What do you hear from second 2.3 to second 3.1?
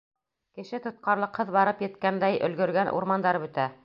өлгөргән